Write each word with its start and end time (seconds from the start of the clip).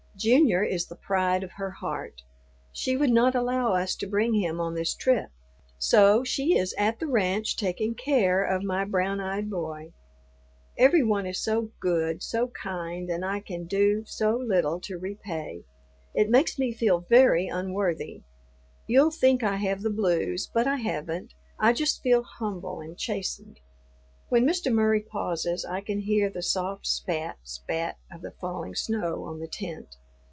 Junior 0.17 0.61
is 0.63 0.85
the 0.85 0.95
pride 0.95 1.41
of 1.43 1.53
her 1.53 1.71
heart. 1.71 2.21
She 2.71 2.95
would 2.95 3.09
not 3.09 3.33
allow 3.33 3.73
us 3.73 3.95
to 3.95 4.05
bring 4.05 4.35
him 4.35 4.61
on 4.61 4.75
this 4.75 4.93
trip, 4.93 5.29
so 5.79 6.23
she 6.23 6.55
is 6.55 6.75
at 6.77 6.99
the 6.99 7.07
ranch 7.07 7.57
taking 7.57 7.95
care 7.95 8.43
of 8.43 8.61
my 8.61 8.85
brown 8.85 9.19
eyed 9.19 9.49
boy. 9.49 9.93
Every 10.77 11.01
one 11.01 11.25
is 11.25 11.41
so 11.43 11.71
good, 11.79 12.21
so 12.21 12.49
kind, 12.49 13.09
and 13.09 13.25
I 13.25 13.39
can 13.39 13.63
do 13.65 14.05
so 14.05 14.35
little 14.37 14.79
to 14.81 14.99
repay. 14.99 15.63
It 16.13 16.29
makes 16.29 16.59
me 16.59 16.71
feel 16.71 16.99
very 16.99 17.47
unworthy. 17.47 18.21
You'll 18.85 19.09
think 19.09 19.41
I 19.41 19.55
have 19.55 19.81
the 19.81 19.89
blues, 19.89 20.45
but 20.53 20.67
I 20.67 20.75
haven't. 20.75 21.33
I 21.57 21.73
just 21.73 22.03
feel 22.03 22.21
humble 22.21 22.79
and 22.79 22.95
chastened. 22.95 23.59
When 24.29 24.45
Mr. 24.45 24.71
Murry 24.71 25.01
pauses 25.01 25.65
I 25.65 25.81
can 25.81 25.97
hear 26.01 26.29
the 26.29 26.43
soft 26.43 26.85
spat, 26.85 27.37
spat 27.43 27.97
of 28.11 28.21
the 28.21 28.31
falling 28.39 28.75
snow 28.75 29.23
on 29.23 29.39
the 29.39 29.47
tent. 29.47 29.95